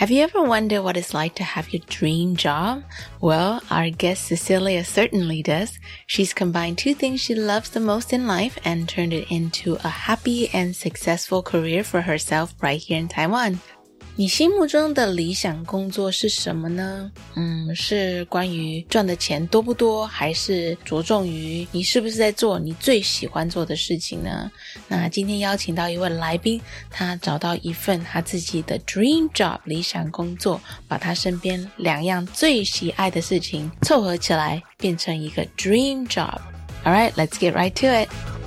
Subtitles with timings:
[0.00, 2.84] Have you ever wondered what it's like to have your dream job?
[3.20, 5.78] Well, our guest Cecilia certainly does.
[6.06, 9.88] She's combined two things she loves the most in life and turned it into a
[9.88, 13.60] happy and successful career for herself right here in Taiwan.
[14.16, 17.10] 你心目中的理想工作是什么呢？
[17.36, 24.50] 嗯，是关于赚的钱多不多，还是着重于你是不是在做你最喜欢做的事情呢？
[24.88, 36.38] 那今天邀请到一位来宾，他找到一份他自己的 dream job 理想工作，把他身边两样最喜爱的事情凑合起来，变成一个 dream job。
[36.84, 38.39] All right, let's get right to it.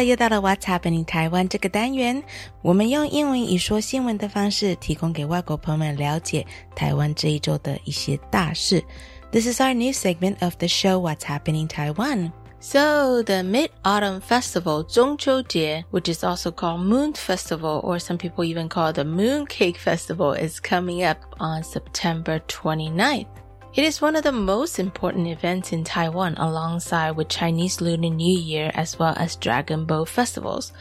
[0.00, 2.22] Hello，又到了 What's Happening 台湾这个单元，
[2.62, 8.82] 我们用英文以说新闻的方式，提供给外国朋友们了解台湾这一周的一些大事。
[9.30, 12.32] This is our new segment of the show What's Happening Taiwan.
[12.58, 18.70] So the Mid-Autumn Festival, 中秋节, which is also called Moon Festival, or some people even
[18.70, 23.26] call it the Moon Cake Festival, is coming up on September 29th.
[23.73, 28.37] It is one of the most important events in Taiwan alongside with Chinese Lunar New
[28.37, 30.73] Year as well as Dragon Boat festivals.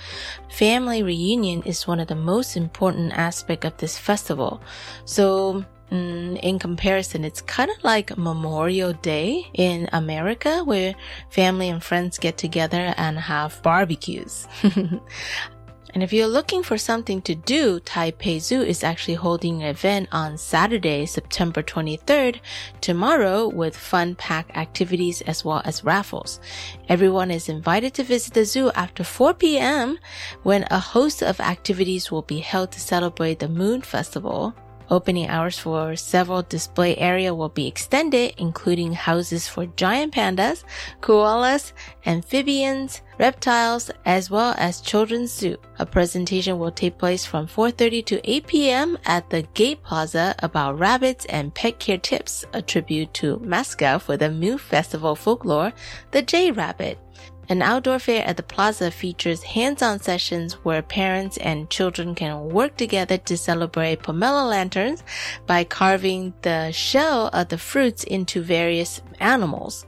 [0.51, 4.61] Family reunion is one of the most important aspect of this festival.
[5.05, 10.97] So mm, in comparison, it's kind of like Memorial Day in America where
[11.29, 14.49] family and friends get together and have barbecues.
[15.93, 20.09] And if you're looking for something to do, Taipei Zoo is actually holding an event
[20.13, 22.41] on Saturday, September 23rd,
[22.81, 26.41] tomorrow with fun packed activities as well as raffles.
[26.89, 29.99] Everyone is invited to visit the zoo after 4 p.m.
[30.43, 34.55] when a host of activities will be held to celebrate the Moon Festival.
[34.91, 40.65] Opening hours for several display area will be extended, including houses for giant pandas,
[41.01, 41.73] koalas,
[42.05, 45.57] amphibians, reptiles, as well as children's zoo.
[45.79, 48.99] A presentation will take place from 4.30 to 8 p.m.
[49.07, 54.17] at the Gate Plaza about rabbits and pet care tips, a tribute to mascot for
[54.17, 55.73] the Moon Festival folklore,
[56.11, 56.99] the Jade Rabbit.
[57.51, 62.77] An outdoor fair at the plaza features hands-on sessions where parents and children can work
[62.77, 65.03] together to celebrate pomelo lanterns
[65.49, 69.85] by carving the shell of the fruits into various animals.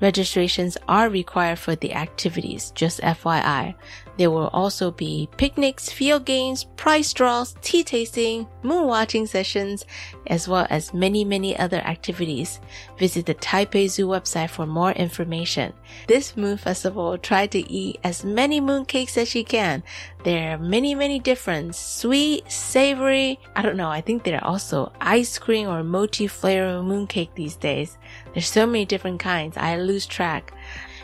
[0.00, 3.74] Registrations are required for the activities, just FYI.
[4.16, 9.84] There will also be picnics, field games, prize draws, tea tasting, moon watching sessions,
[10.26, 12.60] as well as many, many other activities.
[12.98, 15.72] Visit the Taipei Zoo website for more information.
[16.06, 19.82] This moon festival, try to eat as many moon cakes as you can.
[20.22, 23.40] There are many, many different sweet, savory.
[23.56, 23.88] I don't know.
[23.88, 27.96] I think there are also ice cream or mochi flavor moon cake these days.
[28.34, 29.56] There's so many different kinds.
[29.56, 30.52] I lose track.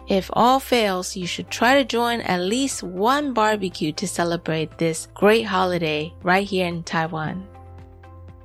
[0.09, 5.08] If all fails, you should try to join at least one barbecue to celebrate this
[5.14, 7.43] great holiday right here in Taiwan.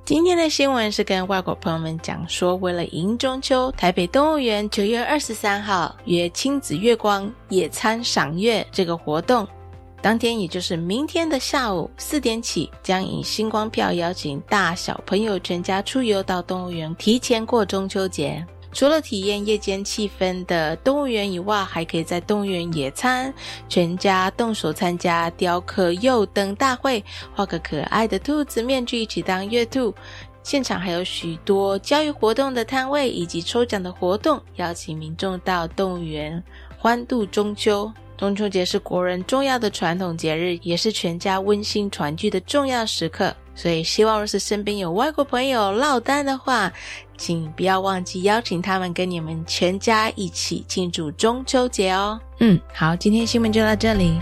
[0.04, 9.46] 今天的新闻是跟外国朋友们讲说，为了迎中秋，台北动物园九月二十三号约亲子月光野餐赏月这个活动，
[10.00, 18.44] 当天也就是明天的下午四点起，将以星光票邀请大小朋友全家出游到动物园，提前过中秋节。
[18.72, 23.32] 除了体验夜间气氛的动物园以外，还可以在动物园野餐，
[23.68, 27.04] 全家动手参加雕刻幼灯大会，
[27.34, 29.94] 画个可爱的兔子面具，一起当月兔。
[30.42, 36.42] 现场还有许多教育活动的摊位以及抽奖的活动，邀请民众到动物园
[36.76, 37.92] 欢度中秋。
[38.16, 43.34] 中秋节是国人重要的传统节日，也是全家温馨团聚的重要时刻。
[43.54, 46.72] 所以，希望若是身边有外国朋友落单的话，
[47.22, 52.20] 请不要忘记邀请他们跟你们全家一起庆祝中秋节哦。
[52.40, 54.20] 嗯，好，今天新闻就到这里。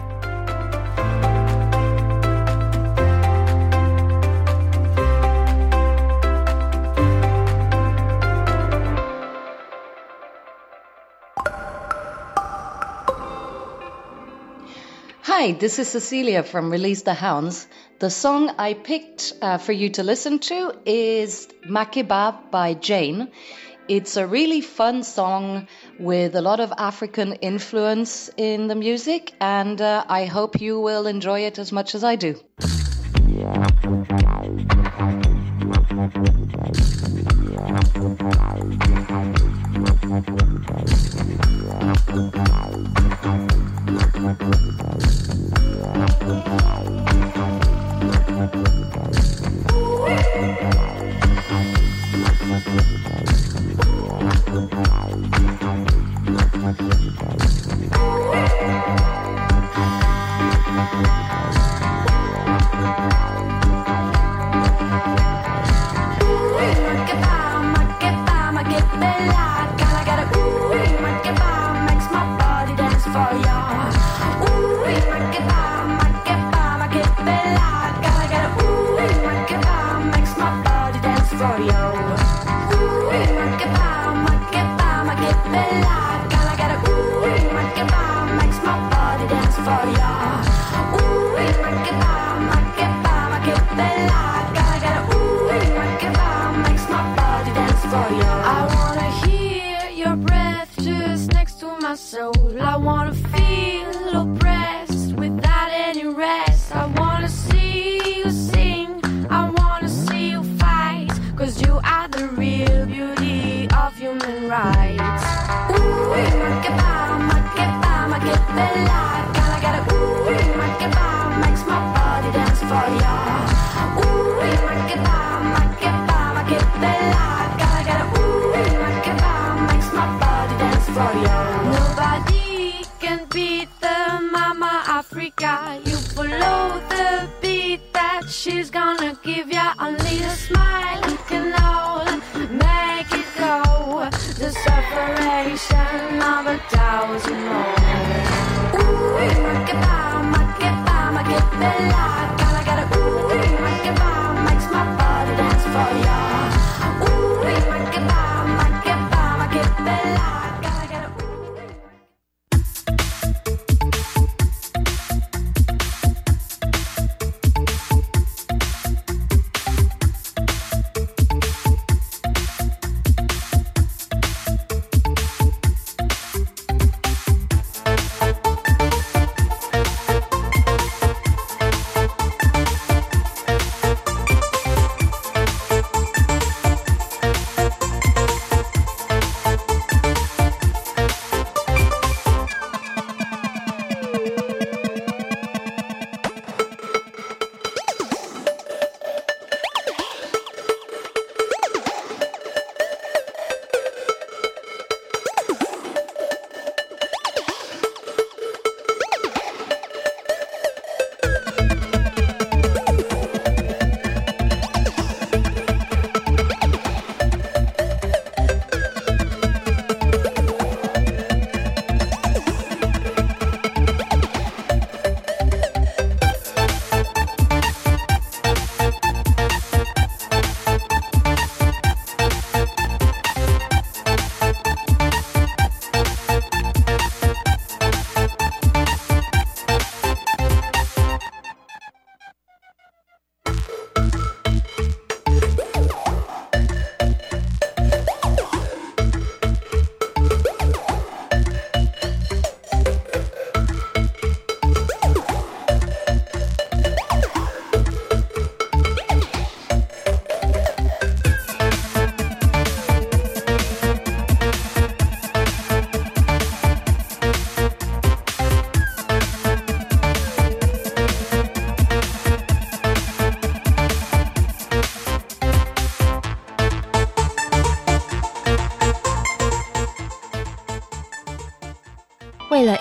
[15.41, 17.67] Hi, this is Cecilia from Release the Hounds.
[17.99, 23.31] The song I picked uh, for you to listen to is Makeba by Jain.
[23.89, 25.67] It's a really fun song
[25.99, 31.07] with a lot of African influence in the music, and uh, I hope you will
[31.07, 32.39] enjoy it as much as I do.
[57.41, 57.81] Can
[61.03, 61.30] beat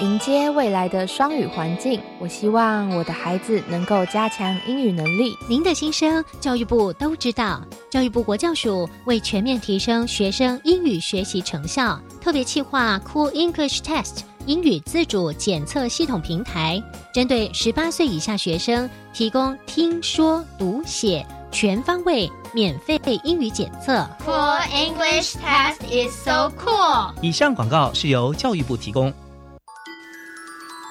[0.02, 5.38] 迎接未来的双语环境，我希望我的孩子能够加强英语能力。
[5.48, 7.62] 您的心声，教育部都知道。
[7.90, 16.82] 教育部国教署为全面提升学生英语学习成效，特别企划 Cool English Test 英语自主检测系统平台，
[17.14, 24.08] 针对十八岁以下学生提供听说读写全方位免费英语检测。
[24.26, 27.14] Cool English Test is so cool。
[27.22, 29.14] 以上广告是由教育部提供。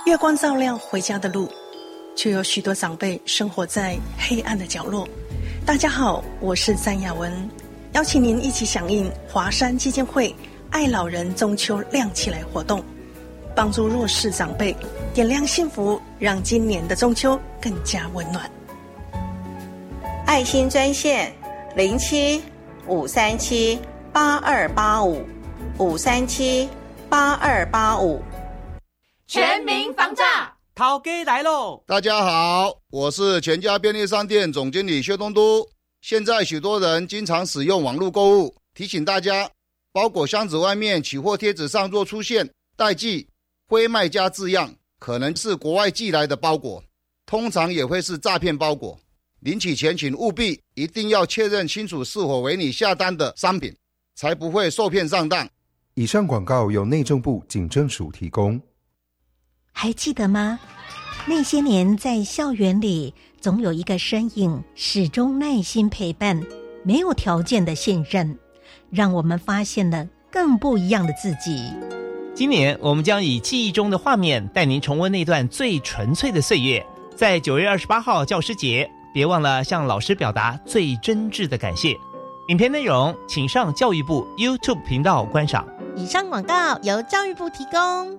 [0.08, 1.46] 月光照亮回家的路，
[2.16, 5.06] 却有许多长辈生活在黑暗的角落。
[5.66, 7.30] 大家好，我是詹雅文，
[7.92, 10.34] 邀请您一起响应华山基金会
[10.72, 12.82] “爱老人中秋亮起来”活动，
[13.54, 14.74] 帮助弱势长辈
[15.12, 18.50] 点亮幸福，让今年的中秋更加温暖。
[20.24, 21.30] 爱心专线
[21.76, 22.42] 零七
[22.86, 23.78] 五三七
[24.10, 25.22] 八二八五
[25.76, 26.66] 五三七
[27.10, 28.22] 八二八五。
[29.28, 31.85] 全民防诈，涛哥来喽！
[31.87, 35.68] 大家好，我是全家便利商店总经理薛东都。
[36.00, 39.50] 现在许多人经常使用网络购物，提醒大家，
[39.92, 43.28] 包裹箱子外面取货贴纸上若出现“代寄
[43.68, 46.82] ”“非卖家”字样，可能是国外寄来的包裹，
[47.26, 48.99] 通常也会是诈骗包裹。
[49.40, 53.76] 领取前，请务必一定要确认清楚是否为你下单的商品，
[54.14, 55.47] 才不会受骗上当。
[55.92, 58.58] 以上广告由内政部警政署提供。
[59.80, 60.58] 还记得吗？
[61.25, 66.42] 那些年在校园里，总有一个身影始终耐心陪伴，
[66.82, 68.37] 没有条件的信任，
[68.90, 71.73] 让我们发现了更不一样的自己。
[72.35, 76.85] 今年我们将以记忆中的画面带您重温那段最纯粹的岁月。
[77.14, 81.97] 在九月二十八号教师节，别忘了向老师表达最真挚的感谢。
[82.49, 85.64] 影片内容请上教育部 YouTube 频道观赏。
[85.94, 88.18] 以上广告由教育部提供。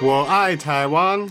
[0.00, 1.28] 我爱台湾。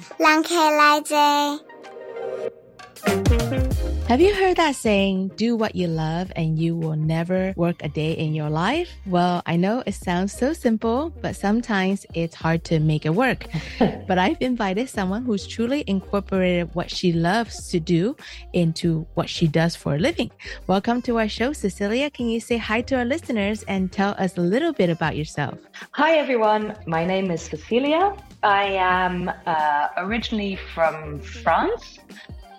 [4.07, 7.89] Have you heard that saying, do what you love and you will never work a
[7.89, 8.89] day in your life?
[9.05, 13.47] Well, I know it sounds so simple, but sometimes it's hard to make it work.
[14.07, 18.15] but I've invited someone who's truly incorporated what she loves to do
[18.53, 20.31] into what she does for a living.
[20.67, 22.09] Welcome to our show, Cecilia.
[22.09, 25.59] Can you say hi to our listeners and tell us a little bit about yourself?
[25.91, 26.77] Hi, everyone.
[26.85, 28.15] My name is Cecilia.
[28.41, 31.99] I am uh, originally from France.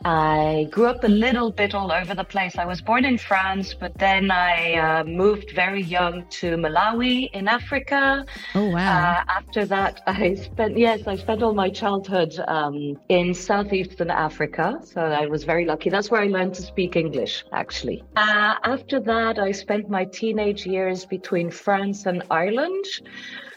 [0.04, 2.56] I grew up a little bit all over the place.
[2.56, 7.48] I was born in France, but then I uh, moved very young to Malawi in
[7.48, 8.24] Africa.
[8.54, 8.78] Oh, wow.
[8.78, 14.80] Uh, after that, I spent, yes, I spent all my childhood um, in southeastern Africa.
[14.84, 15.90] So I was very lucky.
[15.90, 18.02] That's where I learned to speak English, actually.
[18.16, 22.84] Uh, after that, I spent my teenage years between France and Ireland.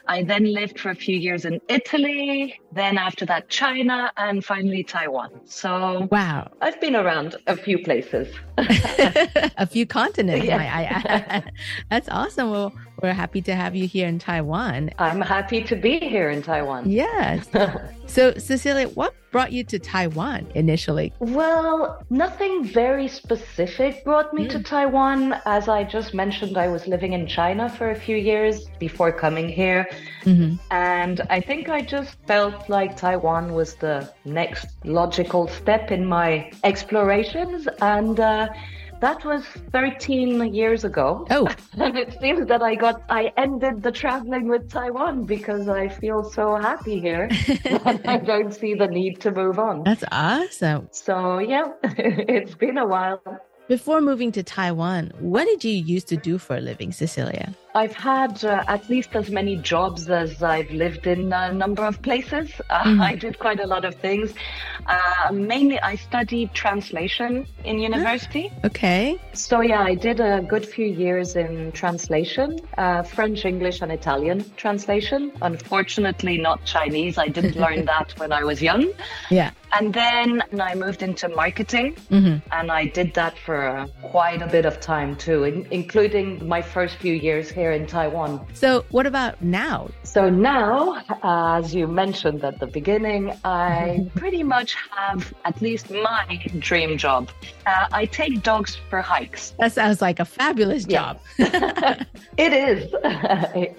[0.07, 4.83] I then lived for a few years in Italy, then after that, China, and finally
[4.83, 5.29] Taiwan.
[5.45, 6.49] So, wow.
[6.61, 8.33] I've been around a few places.
[8.57, 10.57] a few continents, Yeah.
[10.57, 11.51] might I add.
[11.89, 12.51] That's awesome.
[12.51, 14.91] Well, we're happy to have you here in Taiwan.
[14.97, 16.89] I'm happy to be here in Taiwan.
[16.89, 17.49] Yes.
[18.05, 21.13] so, Cecilia, what brought you to Taiwan initially?
[21.19, 25.35] Well, nothing very specific brought me to Taiwan.
[25.45, 29.47] As I just mentioned, I was living in China for a few years before coming
[29.49, 29.87] here.
[30.23, 30.55] Mm-hmm.
[30.71, 36.51] And I think I just felt like Taiwan was the next logical step in my
[36.63, 37.67] explorations.
[37.81, 38.49] And uh,
[39.01, 41.27] that was 13 years ago.
[41.29, 41.47] Oh.
[41.73, 46.23] and it seems that I got, I ended the traveling with Taiwan because I feel
[46.23, 47.27] so happy here.
[47.63, 49.83] that I don't see the need to move on.
[49.83, 50.87] That's awesome.
[50.91, 53.21] So, yeah, it's been a while.
[53.67, 57.55] Before moving to Taiwan, what did you used to do for a living, Cecilia?
[57.73, 62.01] I've had uh, at least as many jobs as I've lived in a number of
[62.01, 62.49] places.
[62.69, 63.01] Uh, Mhm.
[63.01, 64.33] I did quite a lot of things.
[64.87, 68.51] Uh, mainly, I studied translation in university.
[68.65, 69.15] Okay.
[69.33, 74.43] So, yeah, I did a good few years in translation uh, French, English, and Italian
[74.57, 75.31] translation.
[75.41, 77.17] Unfortunately, not Chinese.
[77.17, 78.89] I didn't learn that when I was young.
[79.29, 79.51] Yeah.
[79.79, 82.41] And then I moved into marketing, Mhm.
[82.51, 86.61] and I did that for uh, quite a bit of time too, in- including my
[86.61, 88.43] first few years here in Taiwan.
[88.53, 89.89] So, what about now?
[90.03, 96.23] So now, as you mentioned at the beginning, I pretty much have at least my
[96.59, 97.29] dream job.
[97.67, 99.53] Uh, I take dogs for hikes.
[99.59, 101.13] That sounds like a fabulous Yeah.
[101.13, 101.19] job.
[102.37, 102.91] It is.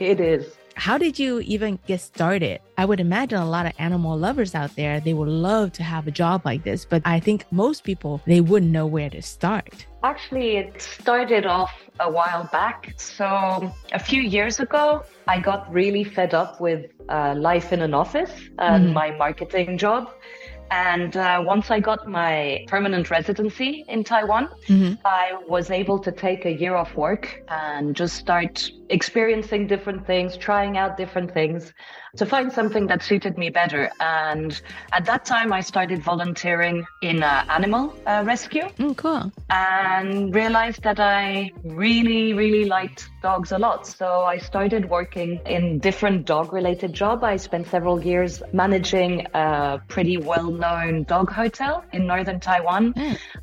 [0.01, 0.47] It is.
[0.75, 2.61] How did you even get started?
[2.79, 6.07] I would imagine a lot of animal lovers out there, they would love to have
[6.07, 9.87] a job like this, but I think most people, they wouldn't know where to start.
[10.03, 12.93] Actually, it started off a while back.
[12.97, 17.95] So, a few years ago, I got really fed up with uh, life in an
[17.95, 18.93] office and Mhm.
[18.95, 20.11] my marketing job.
[20.73, 24.97] And uh, once I got my permanent residency in Taiwan, Mhm.
[25.05, 30.37] I was able to take a year off work and just start experiencing different things,
[30.39, 31.75] trying out different things
[32.17, 33.91] to find something that suited me better.
[33.99, 34.61] And
[34.93, 39.33] at that time, I started volunteering in uh, animal uh, rescue Mm, cool.
[39.49, 43.87] and realized that I really, really liked dogs a lot.
[43.87, 47.23] So I started working in different dog related job.
[47.25, 52.95] I spent several years managing a pretty well-known dog hotel in northern Taiwan.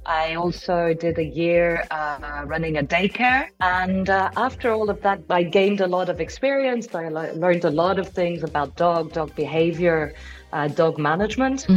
[0.05, 3.47] I also did a year uh, running a daycare.
[3.61, 6.93] And uh, after all of that, I gained a lot of experience.
[6.93, 10.13] I le- learned a lot of things about dog, dog behavior,
[10.53, 11.67] uh, dog management.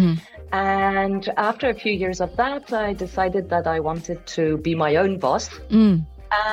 [0.52, 4.96] And after a few years of that, I decided that I wanted to be my
[4.96, 5.48] own boss.
[5.70, 6.04] Mm.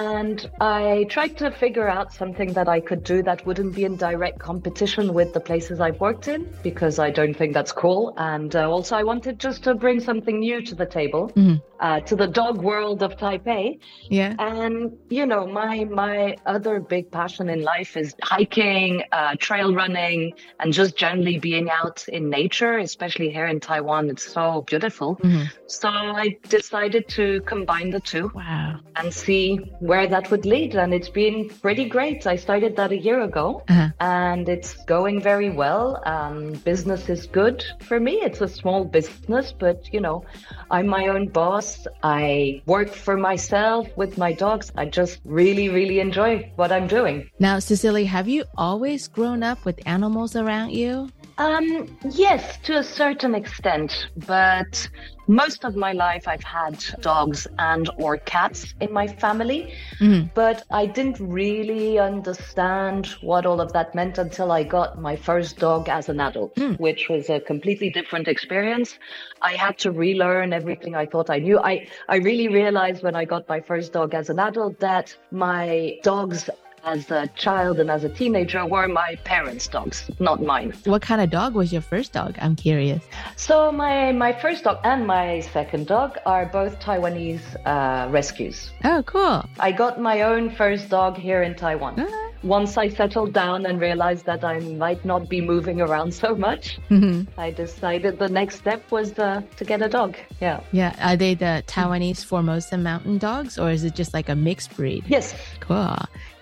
[0.01, 3.95] And I tried to figure out something that I could do that wouldn't be in
[3.95, 8.13] direct competition with the places I've worked in, because I don't think that's cool.
[8.17, 11.61] And uh, also, I wanted just to bring something new to the table, Mhm.
[11.79, 13.79] Uh, to the dog world of Taipei.
[14.09, 14.35] Yeah.
[14.39, 20.33] And you know, my my other big passion in life is hiking, uh, trail running,
[20.59, 22.77] and just generally being out in nature.
[22.77, 25.15] Especially here in Taiwan, it's so beautiful.
[25.17, 25.45] Mhm.
[25.67, 28.31] So I decided to combine the two.
[28.33, 28.79] Wow.
[28.95, 30.75] And see where that would lead.
[30.75, 32.27] And it's been pretty great.
[32.27, 33.89] I started that a year ago Uh-huh.
[33.99, 36.01] and it's going very well.
[36.05, 38.13] Um, business is good for me.
[38.27, 40.23] It's a small business, but you know,
[40.69, 41.68] I'm my own boss.
[42.03, 44.71] I work for myself with my dogs.
[44.75, 47.29] I just really, really enjoy what I'm doing.
[47.39, 51.09] Now, Cecily, have you always grown up with animals around you?
[51.39, 54.89] Um, yes, to a certain extent, but
[55.27, 60.31] most of my life I've had dogs and or cats in my family, Mhm.
[60.33, 65.59] but I didn't really understand what all of that meant until I got my first
[65.59, 68.99] dog as an adult, which was a completely different experience.
[69.41, 71.57] I had to relearn everything I thought I knew.
[71.57, 75.99] I, I really realized when I got my first dog as an adult that my
[76.03, 76.49] dogs
[76.83, 80.73] as a child and as a teenager were my parents' dogs, not mine.
[80.85, 82.35] What kind of dog was your first dog?
[82.41, 83.03] I'm curious.
[83.35, 88.71] So my my first dog and my second dog are both Taiwanese uh, rescues.
[88.83, 89.45] Oh, cool.
[89.59, 92.05] I got my own first dog here in Taiwan.
[92.41, 96.79] Once I settled down and realized that I might not be moving around so much,
[96.89, 97.27] Mhm.
[97.37, 100.15] I decided the next step was uh, to get a dog.
[100.39, 100.61] Yeah.
[100.71, 100.95] Yeah.
[101.01, 105.03] Are they the Taiwanese Formosa mountain dogs or is it just like a mixed breed?
[105.07, 105.35] Yes.
[105.59, 105.97] Cool.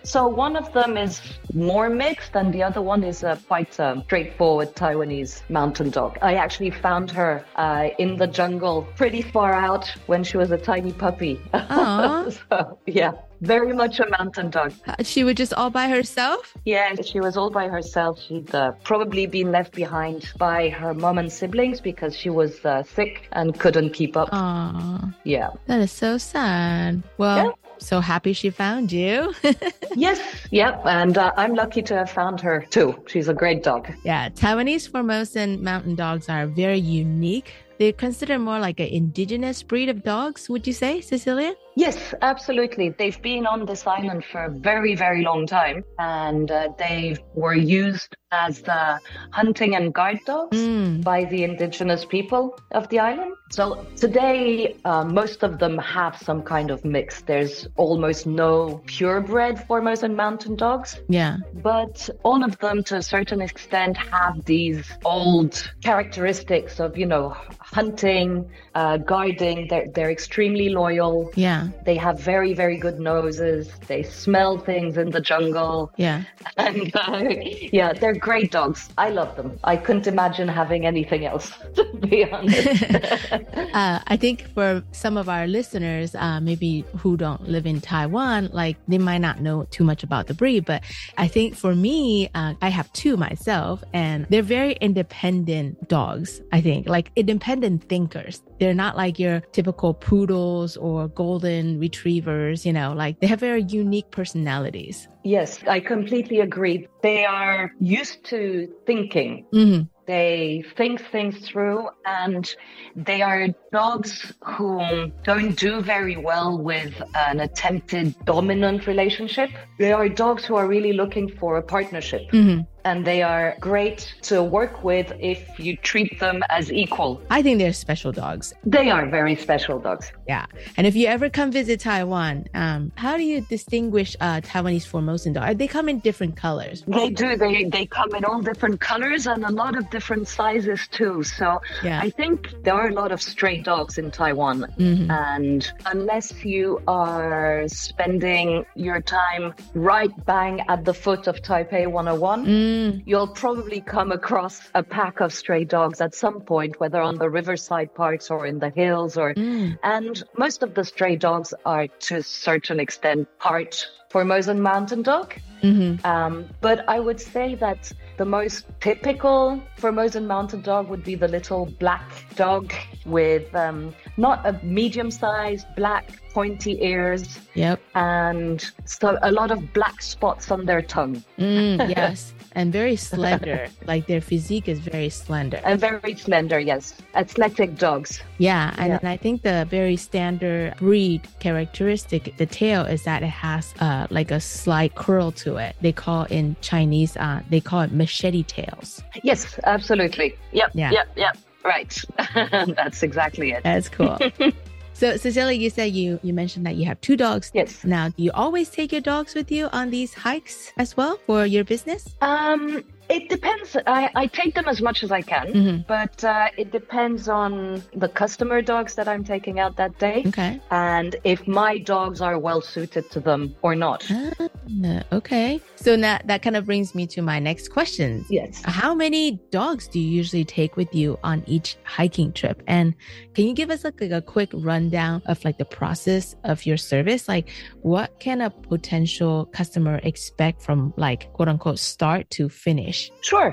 [0.07, 1.19] So one of them is
[1.53, 6.17] more mixed, and the other one is a quite um, straightforward Taiwanese mountain dog.
[6.21, 10.57] I actually found her uh, in the jungle, pretty far out, when she was a
[10.57, 11.41] tiny puppy.
[12.49, 14.73] So, yeah, very much a mountain dog.
[14.85, 16.53] Uh, She was just all by herself?
[16.65, 18.21] Yeah, she was all by herself.
[18.21, 22.83] She'd uh, probably been left behind by her mom and siblings because she was uh,
[22.83, 24.29] sick and couldn't keep up.
[24.31, 25.13] Aw.
[25.23, 25.49] Yeah.
[25.67, 27.03] That is so sad.
[27.17, 29.33] Well, so happy she found you.
[29.95, 30.19] Yes,
[30.51, 33.03] yep, and uh, I'm lucky to have found her too.
[33.07, 33.89] She's a great dog.
[34.03, 37.51] yeah, Taiwanese Formosan mountain dogs are very unique.
[37.79, 41.55] They're considered more like an indigenous breed of dogs, would you say, Cecilia?
[41.77, 42.89] Yes, absolutely.
[42.89, 47.53] They've been on this island for a very, very long time, and uh, they were
[47.53, 48.97] used as uh,
[49.31, 50.57] hunting and guide dogs
[51.03, 53.33] by the indigenous people of the island.
[53.51, 57.21] So today, uh, most of them have some kind of mix.
[57.21, 60.99] There's almost no purebred Formosan mountain dogs.
[61.07, 61.37] Yeah.
[61.53, 67.37] But all of them, to a certain extent, have these old characteristics of, you know,
[67.73, 69.67] hunting, uh, guiding.
[69.67, 71.31] They're, they're extremely loyal.
[71.35, 71.67] Yeah.
[71.85, 73.69] They have very, very good noses.
[73.87, 75.91] They smell things in the jungle.
[75.97, 76.23] Yeah.
[76.57, 77.23] And uh,
[77.71, 78.89] yeah, they're great dogs.
[78.97, 79.59] I love them.
[79.63, 82.83] I couldn't imagine having anything else, to be honest.
[83.73, 88.49] uh, I think for some of our listeners, uh, maybe who don't live in Taiwan,
[88.53, 90.65] like they might not know too much about the breed.
[90.65, 90.83] But
[91.17, 96.41] I think for me, uh, I have two myself, and they're very independent dogs.
[96.51, 98.43] I think like independent independent thinkers.
[98.59, 103.63] They're not like your typical poodles or golden retrievers, you know, like they have very
[103.63, 105.07] unique personalities.
[105.23, 106.87] Yes, I completely agree.
[107.03, 109.45] They are used to thinking.
[109.53, 109.83] Mm-hmm.
[110.05, 112.49] They think things through and
[112.95, 119.49] they are dogs who don't do very well with an attempted dominant relationship.
[119.79, 122.21] They are dogs who are really looking for a partnership.
[122.31, 122.61] Mm-hmm.
[122.87, 127.21] And they are great to work with if you treat them as equal.
[127.29, 128.53] I think they're special dogs.
[128.63, 130.13] They are very special dogs.
[130.27, 130.45] Yeah.
[130.75, 135.33] And if you ever come visit Taiwan, um, how do you distinguish uh, Taiwanese Formosan
[135.33, 135.55] dogs?
[135.57, 136.83] They come in different colors.
[136.87, 137.37] They do.
[137.37, 141.23] They they come in all different colors and a lot of different sizes too.
[141.23, 141.99] So Yeah.
[142.01, 144.65] I think there are a lot of stray dogs in Taiwan.
[144.77, 145.09] Mhm.
[145.09, 152.45] And unless you are spending your time right bang at the foot of Taipei 101,
[152.45, 153.03] Mm.
[153.05, 157.29] you'll probably come across a pack of stray dogs at some point, whether on the
[157.29, 159.77] riverside parks or in the hills or Mm.
[159.83, 165.33] and most of the stray dogs are to a certain extent part Formosan mountain dog.
[165.61, 166.05] Mm-hmm.
[166.05, 171.27] Um, but I would say that the most typical Formosan mountain dog would be the
[171.27, 172.03] little black
[172.35, 172.73] dog
[173.05, 177.79] with um, not a medium sized black pointy ears Yep.
[177.95, 181.23] and so a lot of black spots on their tongue.
[181.39, 182.33] Mm, yes.
[182.53, 183.67] And very slender.
[183.85, 185.59] like their physique is very slender.
[185.63, 186.93] And very slender, yes.
[187.15, 188.21] Athletic dogs.
[188.39, 189.11] Yeah, and Yeah.
[189.11, 194.29] I think the very standard breed characteristic, the tail is that it has uh, like
[194.31, 195.75] a slight curl to it.
[195.81, 199.03] They call in Chinese, uh, they call it machete tails.
[199.21, 200.33] Yes, absolutely.
[200.53, 200.91] Yep, Yeah.
[200.91, 201.37] yep, yep.
[201.63, 201.93] Right.
[202.79, 203.63] That's exactly it.
[203.63, 204.17] That's cool.
[204.93, 207.51] so, Cecilia, you said you you mentioned that you have two dogs.
[207.53, 207.83] Yes.
[207.83, 211.45] Now, do you always take your dogs with you on these hikes as well for
[211.45, 212.15] your business?
[212.21, 213.77] Um, it depends.
[213.87, 215.87] I, I take them as much as I can, Mhm.
[215.87, 220.59] but uh, it depends on the customer dogs that I'm taking out that day Okay.
[220.71, 223.99] and if my dogs are well suited to them or not.
[224.11, 225.61] Uh, okay.
[225.75, 228.25] So now that kind of brings me to my next question.
[228.29, 228.61] Yes.
[228.65, 232.61] How many dogs do you usually take with you on each hiking trip?
[232.67, 232.93] And
[233.35, 236.77] can you give us like, like a quick rundown of like the process of your
[236.77, 237.27] service?
[237.27, 237.49] Like
[237.81, 242.96] what can a potential customer expect from like quote unquote start to finish?
[243.21, 243.51] Sure.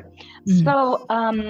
[0.49, 0.65] Mhm.
[0.65, 1.41] So um,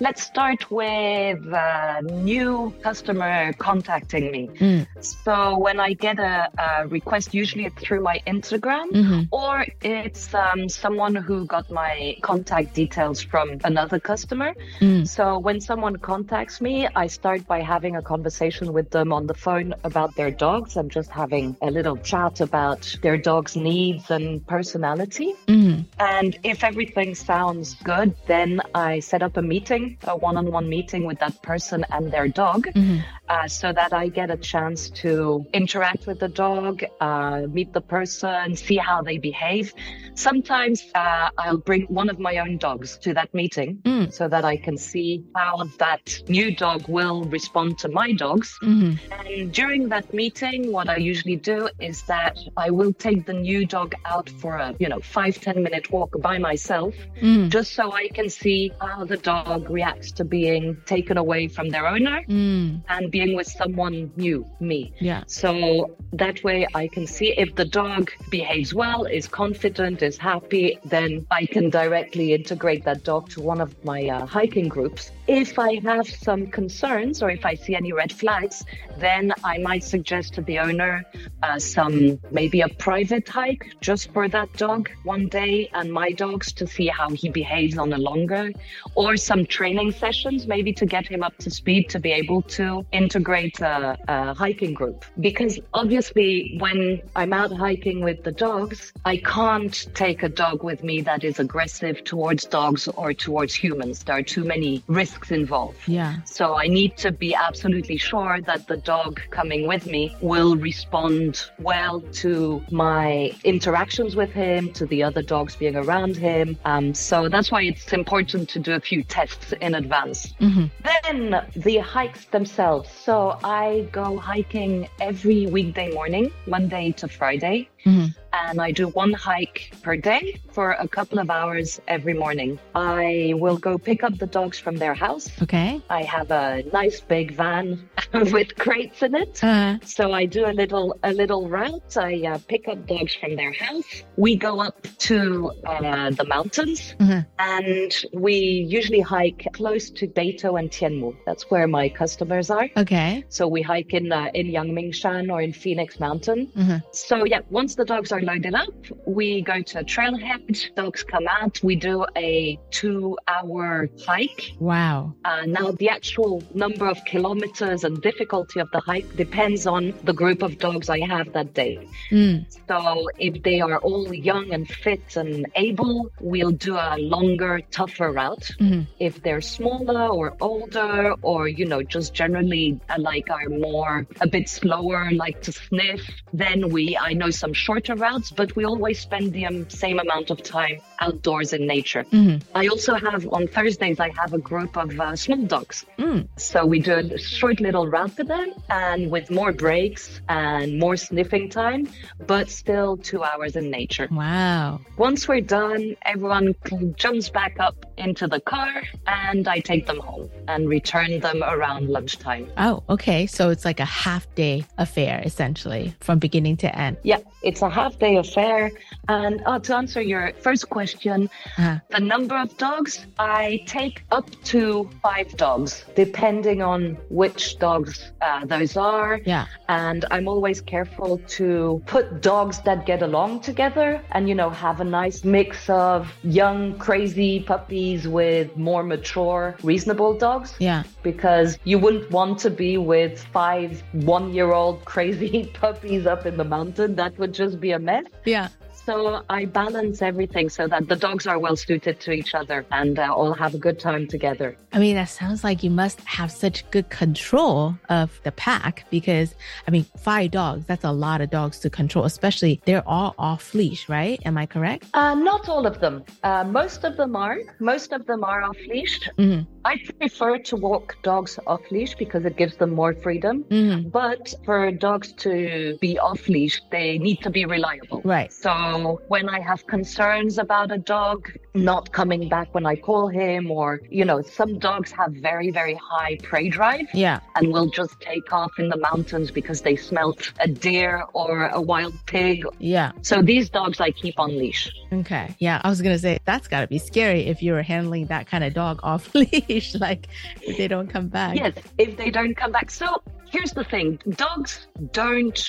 [0.00, 4.42] let's start with a new customer contacting me.
[4.58, 4.86] Mm.
[5.00, 9.28] So when I get a, a request, usually it's through my Instagram Mhm.
[9.30, 14.50] or it's um, someone who got my contact details from another customer.
[14.80, 15.06] Mm.
[15.06, 19.34] So when someone contacts me, I start by having a conversation with them on the
[19.34, 24.44] phone about their dogs and just having a little chat about their dog's needs and
[24.46, 25.30] personality.
[25.46, 25.84] Mhm.
[25.98, 30.68] And if everything sounds good, then I set up a meeting, a one on one
[30.68, 32.66] meeting with that person and their dog.
[32.74, 33.02] Mhm.
[33.28, 37.80] Uh, so that I get a chance to interact with the dog, uh, meet the
[37.80, 39.72] person, see how they behave.
[40.14, 44.12] Sometimes uh, I'll bring one of my own dogs to that meeting Mm.
[44.12, 48.58] so that I can see how that new dog will respond to my dogs.
[48.62, 48.98] Mhm.
[49.18, 53.66] And during that meeting, what I usually do is that I will take the new
[53.66, 57.48] dog out for a, you know, five ten minute walk by myself, Mm.
[57.50, 61.86] just so I can see how the dog reacts to being taken away from their
[61.86, 62.82] owner Mm.
[62.88, 64.92] and being with someone new, me.
[65.00, 65.22] Yeah.
[65.26, 70.78] So that way I can see if the dog behaves well, is confident, is happy,
[70.84, 75.10] then I can directly integrate that dog to one of my uh, hiking groups.
[75.26, 78.62] If I have some concerns or if I see any red flags,
[78.98, 81.02] then I might suggest to the owner
[81.42, 86.52] uh, some maybe a private hike just for that dog one day and my dogs
[86.52, 88.52] to see how he behaves on a longer
[88.94, 92.84] or some training sessions maybe to get him up to speed to be able to
[92.92, 95.06] integrate a, a hiking group.
[95.18, 100.84] Because obviously when i'm out hiking with the dogs i can't take a dog with
[100.84, 104.04] me that is aggressive towards dogs or towards humans.
[104.04, 106.16] There are too many risks involved Yeah.
[106.24, 111.42] so I need to be absolutely sure that the dog coming with me will respond
[111.58, 116.58] well to my interactions with him, to the other dogs being around him.
[116.64, 120.32] Um, so that's why it's important to do a few tests in advance.
[120.40, 120.70] Mhm.
[121.02, 122.90] Then the hikes themselves.
[122.90, 127.68] So I go hiking every weekday morning, Monday to Friday.
[127.86, 128.14] Mhm.
[128.32, 132.58] and I do one hike per day for a couple of hours every morning.
[132.74, 135.30] I will go pick up the dogs from their house.
[135.42, 135.80] Okay.
[135.88, 137.88] I have a nice big van
[138.36, 139.38] with crates in it.
[139.42, 139.78] Uh-huh.
[139.84, 141.96] So I do a little a little route.
[141.96, 144.02] I uh, pick up dogs from their house.
[144.16, 144.78] We go up
[145.10, 147.24] to uh, the mountains, Mhm.
[147.38, 148.34] and we
[148.78, 151.14] usually hike close to Beitou and Tianmu.
[151.26, 152.68] That's where my customers are.
[152.76, 153.24] Okay.
[153.28, 156.48] So we hike in uh, in Yangmingshan or in Phoenix Mountain.
[156.56, 156.82] Mhm.
[156.92, 158.74] So yeah, once the dogs are loaded up,
[159.06, 160.74] we go to a trailhead.
[160.74, 161.62] Dogs come out.
[161.62, 164.52] We do a two-hour hike.
[164.58, 165.14] Wow.
[165.24, 170.12] Uh, now, the actual number of kilometers and difficulty of the hike depends on the
[170.12, 171.86] group of dogs I have that day.
[172.10, 172.46] Mm.
[172.68, 178.12] So, if they are all young and fit and able, we'll do a longer, tougher
[178.12, 178.50] route.
[178.60, 178.86] Mhm.
[178.98, 184.26] If they're smaller or older, or you know, just generally uh, like are more a
[184.26, 188.98] bit slower, like to sniff, then we I know some shorter routes, but we always
[189.00, 192.04] spend the um, same amount of time outdoors in nature.
[192.12, 192.42] Mhm.
[192.54, 195.76] I also have on Thursdays I have a group of uh, small dogs.
[195.98, 196.28] Mm.
[196.36, 200.96] So we do a short little route for them and with more breaks and more
[200.96, 201.88] sniffing time,
[202.26, 204.08] but still two hours in nature.
[204.10, 204.80] Wow.
[204.98, 206.54] Once we're done, everyone
[206.96, 211.88] jumps back up into the car and I take them home and return them around
[211.88, 212.44] lunchtime.
[212.58, 213.26] Oh, okay.
[213.26, 216.96] So it's like a half day affair, essentially, from beginning to end.
[217.02, 217.20] Yeah,
[217.54, 218.60] it's a half day affair.
[219.08, 221.18] And uh, to answer your first question,
[221.58, 221.78] Uh-huh.
[221.96, 223.42] the number of dogs, I
[223.76, 224.62] take up to
[225.06, 225.70] five dogs,
[226.04, 226.80] depending on
[227.20, 227.92] which dogs
[228.28, 229.12] uh, those are.
[229.34, 229.44] Yeah.
[229.68, 231.48] And I'm always careful to
[231.94, 236.00] put dogs that get along together and, you know, have a nice mix of
[236.40, 240.82] young, crazy puppies with more mature, reasonable dogs Yeah.
[241.10, 243.70] because you wouldn't want to be with five
[244.14, 246.90] one year old crazy puppies up in the mountain.
[247.02, 248.04] That would just be a mess.
[248.24, 248.48] Yeah.
[248.86, 252.98] So I balance everything so that the dogs are well suited to each other and
[252.98, 254.56] uh, all have a good time together.
[254.74, 259.34] I mean, that sounds like you must have such good control of the pack because,
[259.66, 263.54] I mean, five dogs, that's a lot of dogs to control, especially they're all off
[263.54, 264.20] leash, right?
[264.26, 264.84] Am I correct?
[264.92, 266.04] Uh, not all of them.
[266.22, 267.38] Uh, most of them are.
[267.60, 269.08] Most of them are off leashed.
[269.18, 269.46] Mhm.
[269.64, 273.44] I prefer to walk dogs off leash because it gives them more freedom.
[273.44, 273.90] Mhm.
[273.90, 278.02] But for dogs to be off leash, they need to be reliable.
[278.04, 278.30] Right.
[278.30, 278.50] So
[278.82, 283.80] when I have concerns about a dog not coming back when I call him, or,
[283.88, 287.20] you know, some dogs have very, very high prey drive Yeah.
[287.36, 291.60] and will just take off in the mountains because they smelt a deer or a
[291.60, 292.44] wild pig.
[292.58, 292.90] Yeah.
[293.02, 294.70] So these dogs I keep on leash.
[294.92, 295.34] Okay.
[295.38, 295.60] Yeah.
[295.62, 298.42] I was going to say that's got to be scary if you're handling that kind
[298.42, 300.08] of dog off leash, like
[300.42, 301.36] if they don't come back.
[301.36, 302.70] Yes, if they don't come back.
[302.70, 303.00] So
[303.34, 303.88] here's the thing
[304.24, 304.52] dogs
[304.92, 305.40] don't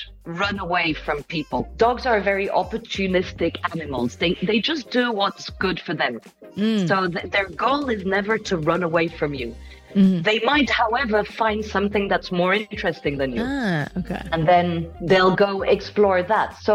[0.44, 1.60] run away from people.
[1.78, 4.16] Dogs are very opportunistic animals.
[4.16, 6.14] They, they just do what's good for them.
[6.58, 6.88] Mm.
[6.90, 9.50] So th- their goal is never to run away from you.
[10.02, 10.24] Mhm.
[10.30, 13.44] They might, however, find something that's more interesting than you.
[13.46, 14.22] Ah, okay.
[14.34, 14.68] And then
[15.10, 16.50] they'll go explore that.
[16.68, 16.74] So,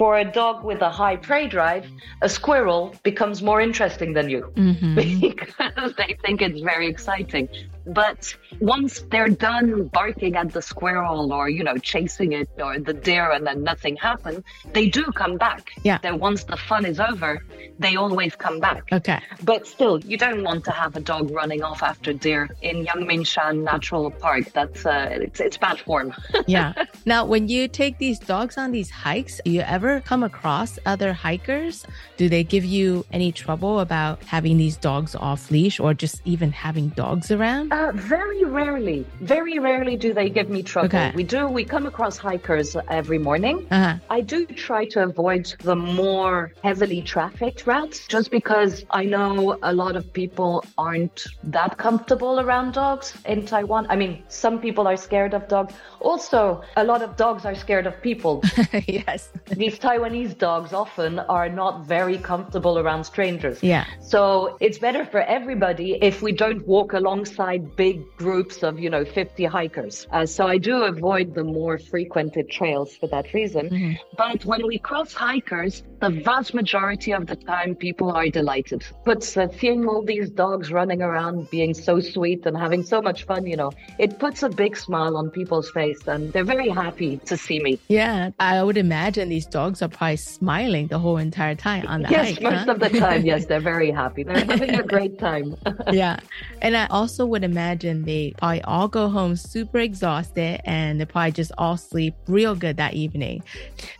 [0.00, 1.84] for a dog with a high prey drive,
[2.22, 4.94] a squirrel becomes more interesting than you Mhm.
[5.28, 7.48] because they think it's very exciting.
[7.86, 12.94] But once they're done barking at the squirrel or, you know, chasing it or the
[12.94, 15.70] deer and then nothing happened, they do come back.
[15.82, 15.98] Yeah.
[15.98, 17.44] Then once the fun is over,
[17.78, 18.84] they always come back.
[18.92, 19.20] Okay.
[19.42, 23.62] But still, you don't want to have a dog running off after deer in Yangmingshan
[23.62, 24.52] National Park.
[24.52, 26.14] That's uh, it's it's bad form.
[26.46, 26.72] yeah.
[27.04, 31.84] Now, when you take these dogs on these hikes, you ever come across other hikers?
[32.16, 36.52] Do they give you any trouble about having these dogs off leash or just even
[36.52, 37.73] having dogs around?
[37.74, 40.86] Uh, very rarely, very rarely do they give me trouble.
[40.86, 41.10] Okay.
[41.16, 41.48] We do.
[41.48, 43.66] We come across hikers every morning.
[43.68, 43.96] Uh-huh.
[44.08, 49.72] I do try to avoid the more heavily trafficked routes just because I know a
[49.72, 53.88] lot of people aren't that comfortable around dogs in Taiwan.
[53.90, 55.74] I mean, some people are scared of dogs.
[55.98, 58.40] Also, a lot of dogs are scared of people.
[58.86, 59.30] yes.
[59.46, 63.60] These Taiwanese dogs often are not very comfortable around strangers.
[63.64, 63.84] Yeah.
[64.00, 69.04] So it's better for everybody if we don't walk alongside big groups of, you know,
[69.04, 70.06] 50 hikers.
[70.10, 73.70] Uh, so I do avoid the more frequented trails for that reason.
[73.70, 73.98] Mhm.
[74.16, 78.84] But when we cross hikers, the vast majority of the time people are delighted.
[79.04, 83.24] But uh, seeing all these dogs running around being so sweet and having so much
[83.24, 87.18] fun, you know, it puts a big smile on people's face and they're very happy
[87.24, 87.78] to see me.
[87.88, 88.30] Yeah.
[88.38, 92.34] I would imagine these dogs are probably smiling the whole entire time on the yes,
[92.34, 92.42] hike.
[92.42, 92.72] most huh?
[92.72, 94.22] of the time, yes, they're very happy.
[94.24, 95.56] They're having a great time.
[95.92, 96.18] yeah.
[96.60, 101.32] And I also would imagine they probably all go home super exhausted and they probably
[101.32, 103.42] just all sleep real good that evening.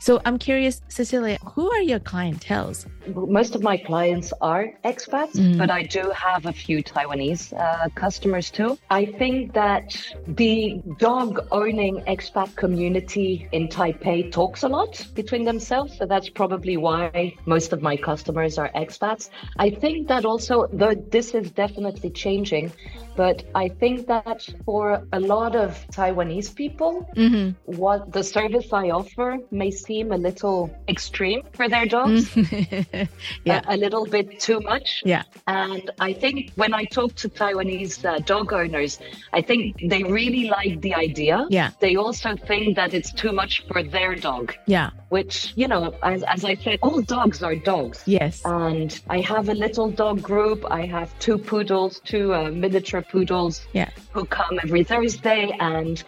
[0.01, 2.87] So I'm curious, Cecilia, who are your clientels?
[3.15, 5.59] Most of my clients are expats, mm.
[5.59, 8.79] but I do have a few Taiwanese uh, customers too.
[8.91, 15.97] I think that the dog owning expat community in Taipei talks a lot between themselves.
[15.99, 19.31] So that's probably why most of my customers are expats.
[19.59, 22.73] I think that also, though this is definitely changing,
[23.17, 27.51] but I think that for a lot of Taiwanese people, mm-hmm.
[27.65, 32.37] what the service I offer may seem a little extreme for their dogs.
[33.45, 33.63] yeah.
[33.69, 35.03] A, a, little bit too much.
[35.05, 35.23] Yeah.
[35.47, 38.99] And I think when I talk to Taiwanese uh, dog owners,
[39.33, 41.47] I think they really like the idea.
[41.51, 41.71] Yeah.
[41.81, 44.55] They also think that it's too much for their dog.
[44.67, 44.91] Yeah.
[45.11, 48.03] Which, you know, as, as I said, all dogs are dogs.
[48.07, 48.43] Yes.
[48.45, 50.65] And I have a little dog group.
[50.71, 53.91] I have two poodles, two uh, miniature poodles yeah.
[54.13, 55.57] who come every Thursday.
[55.61, 56.03] And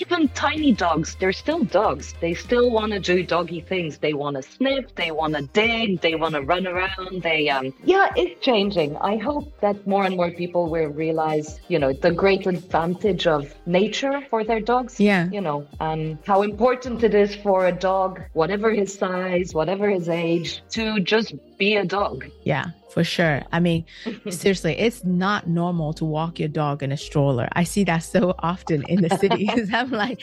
[0.00, 2.14] even tiny dogs, they're still dogs.
[2.20, 3.98] They still want to do doggy things.
[3.98, 7.22] They want to sniff, they want to dig, they want to run around.
[7.22, 8.96] They, um, yeah, it's changing.
[8.98, 13.54] I hope that more and more people will realize, you know, the great advantage of
[13.66, 15.00] nature for their dogs.
[15.00, 15.28] Yeah.
[15.30, 20.08] You know, and how important it is for a dog, whatever his size, whatever his
[20.08, 22.26] age, to just be a dog.
[22.44, 23.42] Yeah for sure.
[23.52, 23.84] I mean,
[24.30, 27.48] seriously, it's not normal to walk your dog in a stroller.
[27.52, 29.46] I see that so often in the city
[29.92, 30.20] I'm like,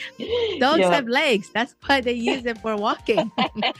[0.60, 0.90] dogs yeah.
[0.90, 1.50] have legs.
[1.54, 3.30] That's why they use it for walking.
[3.38, 3.72] I,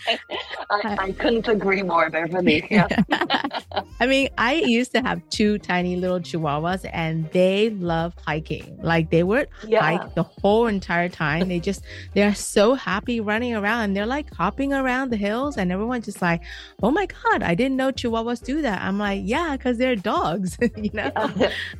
[0.70, 2.66] I, couldn't agree more, Beverly.
[2.70, 2.88] Yeah.
[4.00, 8.78] I mean, I used to have two tiny little chihuahuas and they love hiking.
[8.82, 9.80] Like they would yeah.
[9.80, 11.48] hike the whole entire time.
[11.48, 11.82] They just,
[12.14, 13.94] they're so happy running around.
[13.94, 16.42] They're like hopping around the hills and everyone's just like,
[16.82, 18.82] oh my God, I didn't know chihuahuas do that.
[18.82, 21.12] I'm like, yeah, because they're dogs, you know?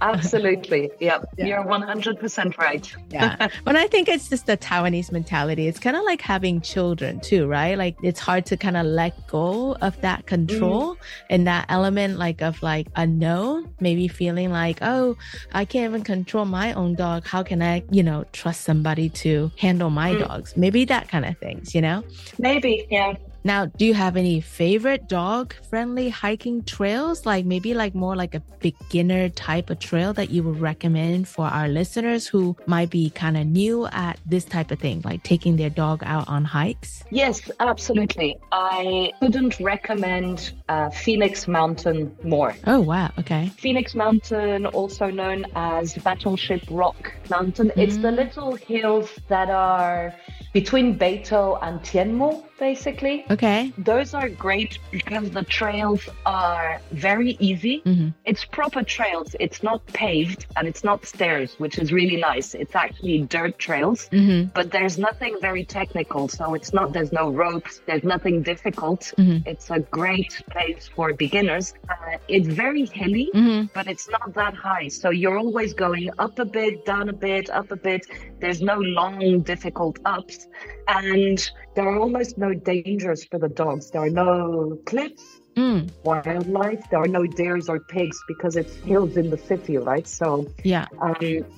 [0.00, 0.90] Absolutely.
[1.00, 1.24] Yep.
[1.38, 1.46] Yeah.
[1.46, 2.96] You're 100% right.
[3.10, 3.48] yeah.
[3.64, 5.66] But I think it's just the Taiwanese mentality.
[5.68, 7.76] It's kind of like having children too, right?
[7.78, 10.98] Like it's hard to kind of let go of that control mm.
[11.30, 15.16] and that element like of like unknown, maybe feeling like, oh,
[15.52, 17.26] I can't even control my own dog.
[17.26, 20.26] How can I, you know, trust somebody to handle my mm.
[20.26, 20.56] dogs?
[20.56, 22.04] Maybe that kind of things, you know?
[22.38, 23.14] Maybe, yeah.
[23.46, 27.24] Now, do you have any favorite dog friendly hiking trails?
[27.24, 31.44] Like maybe like more like a beginner type of trail that you would recommend for
[31.46, 35.56] our listeners who might be kind of new at this type of thing, like taking
[35.56, 37.04] their dog out on hikes?
[37.12, 38.36] Yes, absolutely.
[38.50, 42.56] I couldn't recommend uh, Phoenix Mountain more.
[42.66, 43.12] Oh, wow.
[43.16, 43.52] Okay.
[43.58, 47.78] Phoenix Mountain, also known as Battleship Rock Mountain, mm-hmm.
[47.78, 48.16] it's the mm.
[48.16, 50.12] little hills that are
[50.60, 53.26] between Beitou and Tianmu, basically.
[53.30, 53.74] Okay.
[53.76, 57.82] Those are great because the trails are very easy.
[57.84, 58.08] Mm-hmm.
[58.24, 59.36] It's proper trails.
[59.38, 62.54] It's not paved and it's not stairs, which is really nice.
[62.54, 64.48] It's actually dirt trails, mm-hmm.
[64.54, 66.26] but there's nothing very technical.
[66.28, 69.12] So it's not, there's no ropes, there's nothing difficult.
[69.18, 69.46] Mm-hmm.
[69.46, 71.74] It's a great place for beginners.
[71.90, 73.66] Uh, it's very hilly, mm-hmm.
[73.74, 74.88] but it's not that high.
[74.88, 78.06] So you're always going up a bit, down a bit, up a bit.
[78.40, 80.46] There's no long, difficult ups
[80.88, 83.90] and there are almost no dangers for the dogs.
[83.90, 85.90] There are no cliffs, mm.
[86.04, 86.84] wildlife.
[86.90, 90.06] There are no deers or pigs because it's hills in the city, right?
[90.06, 91.16] So yeah, um,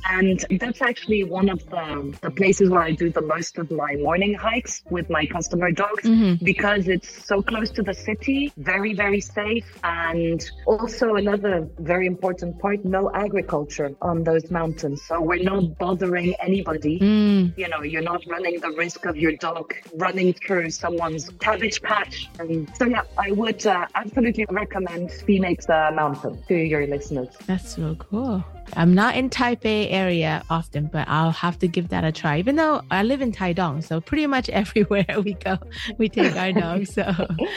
[0.08, 3.96] and that's actually one of the the places where I do the most of my
[3.96, 6.44] morning hikes with my customer dogs mm-hmm.
[6.44, 12.58] because it's so close to the city, very very safe, and also another very important
[12.60, 16.98] part: no agriculture on those mountains, so we're not bothering anybody.
[17.00, 17.58] Mm.
[17.58, 22.28] You know, you're not running the risk of your dog running through someone's cabbage patch,
[22.38, 23.66] and so yeah, I would.
[23.66, 27.28] Uh, absolutely recommend Phoenix uh, Mountain to your listeners.
[27.46, 28.44] That's so cool.
[28.74, 32.38] I'm not in Taipei area often, but I'll have to give that a try.
[32.38, 35.58] Even though I live in Taidong, so pretty much everywhere we go,
[35.96, 36.94] we take our dogs.
[36.94, 37.12] So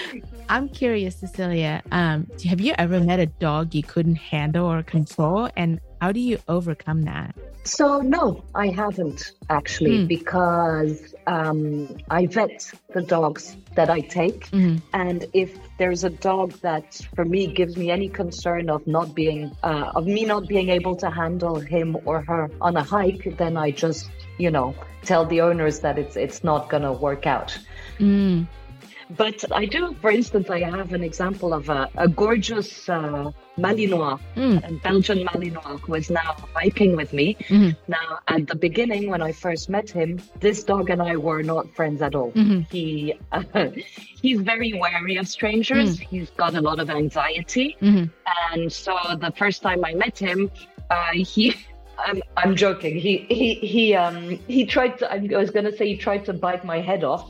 [0.50, 5.50] I'm curious, Cecilia, um, have you ever met a dog you couldn't handle or control,
[5.56, 7.36] and how do you overcome that?
[7.64, 10.08] So no, I haven't actually mm.
[10.08, 14.78] because um, I vet the dogs that I take, mm-hmm.
[14.94, 19.56] and if there's a dog that for me gives me any concern of not being
[19.62, 23.56] uh, of me not being able to handle him or her on a hike, then
[23.56, 24.10] I just
[24.40, 27.56] you know tell the owners that it's it's not gonna work out.
[28.00, 28.48] Mm.
[29.17, 34.19] But I do, for instance, I have an example of a, a gorgeous uh, Malinois,
[34.36, 34.67] mm.
[34.67, 37.36] a Belgian Malinois, who is now hiking with me.
[37.50, 37.71] Mm-hmm.
[37.91, 41.70] Now, at the beginning, when I first met him, this dog and I were not
[41.76, 42.32] friends at all.
[42.32, 42.62] Mm-hmm.
[42.72, 43.43] He uh,
[44.22, 45.97] he's very wary of strangers.
[45.97, 46.03] Mm.
[46.03, 48.05] He's got a lot of anxiety, mm-hmm.
[48.53, 50.49] and so the first time I met him,
[50.89, 51.55] uh, he
[51.97, 52.95] I'm I'm joking.
[52.97, 55.12] He he he um he tried to.
[55.12, 57.30] I was gonna say he tried to bite my head off.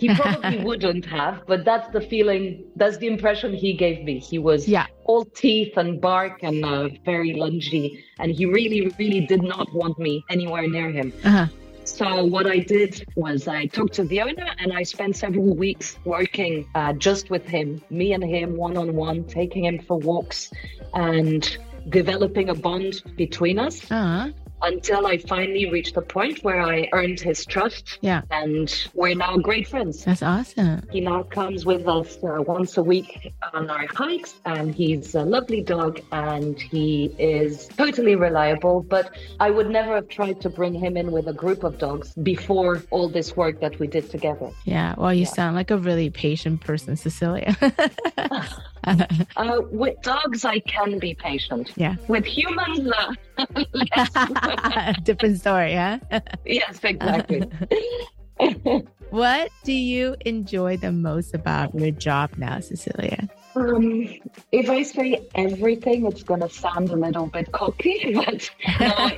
[0.00, 2.64] He probably wouldn't have, but that's the feeling.
[2.76, 4.18] That's the impression he gave me.
[4.18, 4.86] He was yeah.
[5.04, 9.98] all teeth and bark and uh, very lungy, and he really really did not want
[9.98, 11.12] me anywhere near him.
[11.24, 11.46] Uh-huh.
[11.84, 15.98] So what I did was I talked to the owner and I spent several weeks
[16.04, 20.50] working uh, just with him, me and him one on one, taking him for walks
[20.94, 23.90] and developing a bond between us.
[23.90, 24.30] Uh-huh
[24.62, 27.98] until I finally reached the point where I earned his trust.
[28.00, 28.22] Yeah.
[28.30, 30.04] And we're now great friends.
[30.04, 30.86] That's awesome.
[30.90, 35.22] He now comes with us uh, once a week on our hikes, and he's a
[35.22, 38.82] lovely dog and he is totally reliable.
[38.82, 42.12] But I would never have tried to bring him in with a group of dogs
[42.14, 44.50] before all this work that we did together.
[44.64, 44.94] Yeah.
[44.96, 45.28] Well, you yeah.
[45.28, 47.56] sound like a really patient person, Cecilia.
[49.36, 51.72] uh, with dogs, I can be patient.
[51.76, 51.96] Yeah.
[52.08, 52.90] With humans,
[53.38, 55.98] uh, different story, huh?
[56.44, 57.42] yes, exactly.
[59.10, 63.28] what do you enjoy the most about your job now, Cecilia?
[63.56, 64.08] Um,
[64.52, 68.50] if I say everything, it's going to sound a little bit cocky, but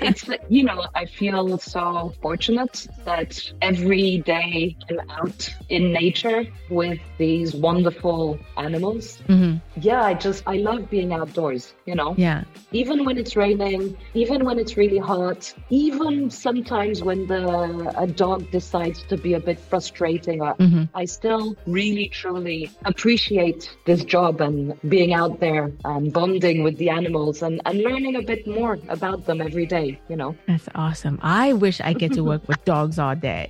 [0.01, 6.99] it's, you know, I feel so fortunate that every day I'm out in nature with
[7.19, 9.19] these wonderful animals.
[9.29, 9.59] Mm-hmm.
[9.81, 12.15] Yeah, I just, I love being outdoors, you know?
[12.17, 12.45] Yeah.
[12.73, 18.51] Even when it's raining, even when it's really hot, even sometimes when the a dog
[18.51, 20.85] decides to be a bit frustrating, mm-hmm.
[20.95, 26.77] I still really, truly appreciate this job job and being out there and bonding with
[26.79, 30.37] the animals and, and learning a bit more about them every day, you know.
[30.47, 31.19] That's awesome.
[31.23, 33.47] I wish I get to work with dogs all day.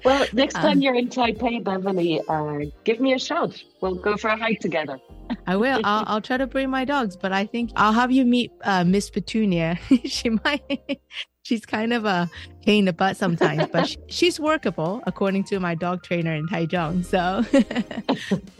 [0.04, 3.62] well, next time um, you're in Taipei, Beverly, uh, give me a shout.
[3.80, 4.98] We'll go for a hike together.
[5.46, 5.80] I will.
[5.84, 8.84] I'll, I'll try to bring my dogs, but I think I'll have you meet uh,
[8.84, 9.78] Miss Petunia.
[10.04, 11.00] she might
[11.48, 12.28] she's kind of a
[12.66, 16.46] pain in the butt sometimes, but she, she's workable according to my dog trainer in
[16.46, 17.02] Taichung.
[17.02, 17.42] So,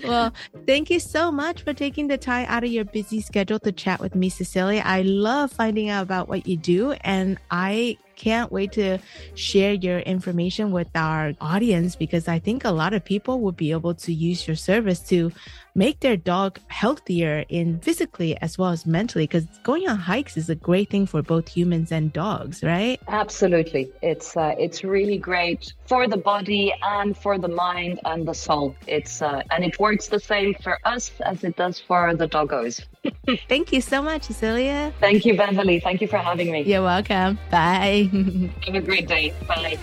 [0.08, 0.32] well,
[0.66, 4.00] thank you so much for taking the time out of your busy schedule to chat
[4.00, 4.82] with me, Cecilia.
[4.84, 8.98] I love finding out about what you do, and I can't wait to
[9.34, 13.70] share your information with our audience because I think a lot of people will be
[13.70, 15.30] able to use your service to
[15.74, 20.48] make their dog healthier in physically as well as mentally because going on hikes is
[20.50, 23.00] a great thing for both humans and dogs right?
[23.08, 23.90] Absolutely.
[24.02, 28.76] It's uh, it's really great for the body and for the mind and the soul.
[28.86, 32.84] It's uh, and it works the same for us as it does for the doggos
[33.48, 34.92] thank you so much cecilia.
[35.00, 35.80] Thank you beverly.
[35.80, 36.62] Thank you for having me.
[36.62, 37.38] You're welcome.
[37.50, 38.10] Bye.
[38.66, 39.32] Have a great day.
[39.46, 39.78] Bye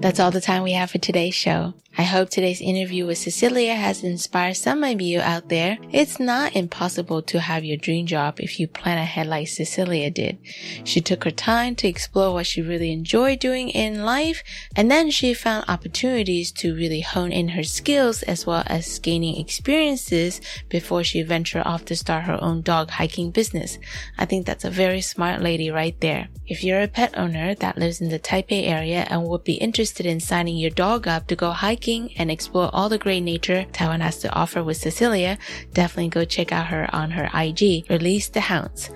[0.00, 1.74] That's all the time we have for today's show.
[2.00, 5.76] I hope today's interview with Cecilia has inspired some of you out there.
[5.92, 10.38] It's not impossible to have your dream job if you plan ahead like Cecilia did.
[10.84, 14.42] She took her time to explore what she really enjoyed doing in life,
[14.74, 19.38] and then she found opportunities to really hone in her skills as well as gaining
[19.38, 20.40] experiences
[20.70, 23.78] before she ventured off to start her own dog hiking business.
[24.16, 26.28] I think that's a very smart lady right there.
[26.46, 30.06] If you're a pet owner that lives in the Taipei area and would be interested
[30.06, 34.00] in signing your dog up to go hiking and explore all the great nature Taiwan
[34.00, 35.38] has to offer with Cecilia,
[35.72, 38.90] definitely go check out her on her IG, Release the Hounds.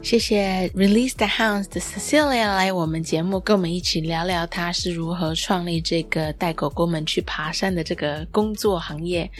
[0.00, 9.30] 谢谢 Release the Hounds 的 Cecilia 来我们节目，跟我们一起聊聊她是如何创立这个带狗狗们去爬山的这个工作行业。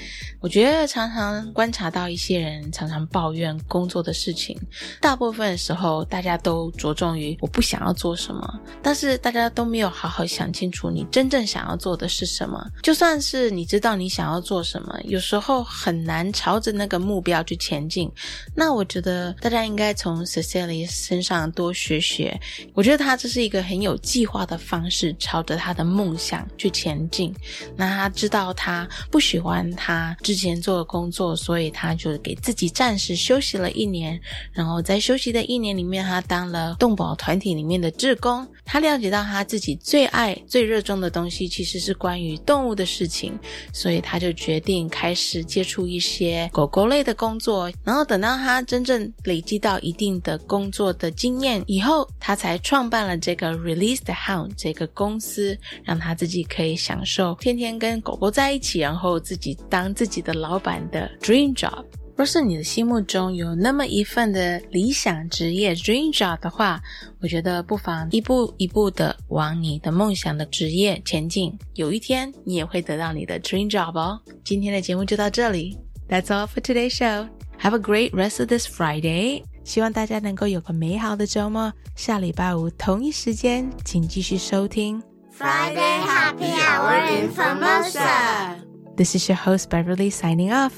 [0.40, 4.58] 我觉得常常观察到一些人常常抱怨工作的事情，
[5.00, 12.62] 大部分时候大家都着重于我不想要做什么，但是大家都没有好好想清楚你真正想要做的是什么。
[12.82, 18.10] 就算是你知道你想要做什么，有时候很难朝着那个目标去前进。
[18.54, 22.40] 那我觉得大家应该从 Jelly 身上多学学，
[22.72, 27.34] 我觉得他这是一个很有计划的方式，朝着他的梦想去前进。
[27.76, 34.18] 那他知道他不喜欢他之前做的工作，所以他就给自己暂时休息了一年。
[34.52, 38.46] 然后在休息的一年里面，他当了动保团体里面的志工。
[38.64, 43.38] 他了解到他自己最爱、最热衷的东西其实是关于动物的事情，
[43.72, 47.70] 所以他就决定开始接触一些狗狗类的工作。
[47.84, 61.84] 然后等到他真正累积到一定的工作的经验以后，他才创办了这个 Release the Hound 这个公司，让他自己可以享受天天跟狗狗在一起，然后自己当自己的老板的 dream job。
[62.16, 66.82] 若是你的心目中有那么一份的理想职业 （dream job） 的话，
[67.20, 71.56] 我觉得不妨一步一步的往你的梦想的职业前进。
[71.74, 74.20] 有一天，你也会得到你的 dream job 哦。
[74.42, 75.78] 今天的节目就到这里
[76.08, 77.28] ，That's all for today's show.
[77.60, 79.44] Have a great rest of this Friday.
[79.68, 81.70] 希望大家能够有个美好的周末。
[81.94, 85.02] 下礼拜五同一时间，请继续收听
[85.38, 88.56] Friday Happy Hour in Formosa.
[88.96, 90.72] This is your host Beverly signing off.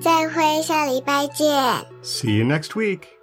[0.00, 1.48] 再会，下礼拜见。
[2.04, 3.19] See you next week.